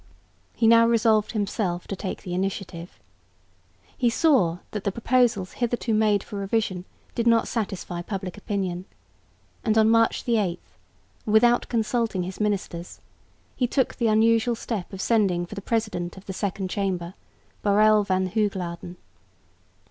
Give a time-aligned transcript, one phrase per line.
[0.55, 2.97] He now resolved himself to take the initiative.
[3.95, 8.85] He saw that the proposals hitherto made for revision did not satisfy public opinion;
[9.63, 10.59] and on March 8,
[11.27, 12.99] without consulting his ministers,
[13.55, 17.13] he took the unusual step of sending for the President of the Second Chamber,
[17.61, 18.95] Boreel van Hogelanden.